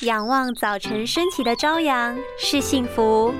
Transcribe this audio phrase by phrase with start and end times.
[0.00, 3.32] 仰望早晨升起的朝阳是幸福，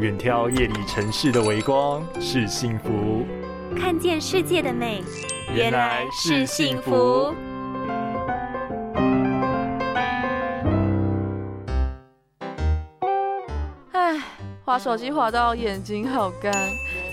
[0.00, 3.24] 远眺夜里城市的微光是幸福，
[3.78, 5.04] 看见世界的美
[5.54, 7.32] 原来是幸福。
[13.92, 14.20] 唉，
[14.64, 16.52] 滑手机滑到眼睛好干，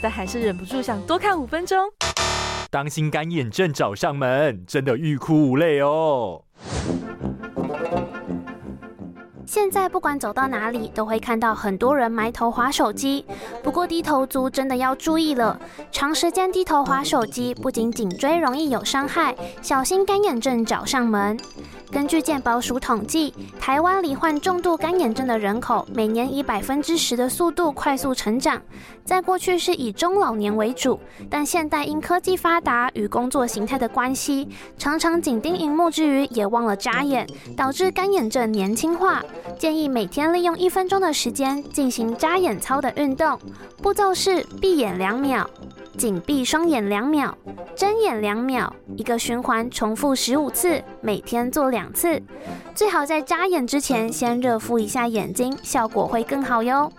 [0.02, 1.78] 但还是忍不住想多看五分钟。
[2.72, 6.44] 当心干眼症找上门，真的欲哭无泪哦。
[9.58, 13.26] 现在不管走到哪里，都会看到很多人埋头划手机。
[13.64, 15.60] 不过低头族真的要注意了，
[15.92, 21.36] 长时间低头划手机，不仅颈椎容易有伤害，小心干眼症找上门。
[21.92, 28.62] 根据健保署统计，台湾罹患重度干眼症的人口每年以百分之十的速度快速成长。
[29.04, 31.00] 在过去是以中老年为主，
[31.30, 39.24] 但现代因科技发达与工作形态的关系，常常紧盯荧幕之余也忘了眨眼，导致干眼症年轻化。
[39.58, 43.40] 建议每天利用一分钟的时间进行眨眼操的运动，
[43.82, 45.50] 步骤是闭眼两秒。
[45.98, 47.36] 紧闭双眼两秒，
[47.76, 52.22] 睁眼两秒，一个循环重复十五次，每天做两次。
[52.76, 56.92] 最好在眨眼之前先热敷一下眼睛，效果会更好哟。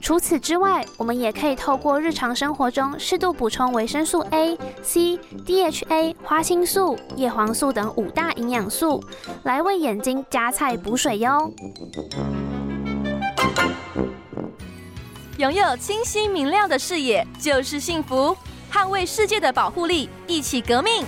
[0.00, 9.02] 除此之外，我们也可以透过日常生活中适度补充维生素 A、C、DHA、花青素、叶黄素等五大营养素，
[9.44, 11.52] 来为眼睛加菜补水哟。
[15.38, 18.36] 拥有清晰明亮的视野就是幸福，
[18.72, 21.04] 捍卫世界的保护力，一起革命。